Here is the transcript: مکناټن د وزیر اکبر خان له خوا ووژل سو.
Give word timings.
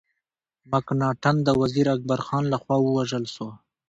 مکناټن 0.71 1.35
د 1.43 1.49
وزیر 1.61 1.87
اکبر 1.95 2.19
خان 2.27 2.43
له 2.53 2.57
خوا 2.61 2.77
ووژل 2.81 3.25
سو. 3.35 3.47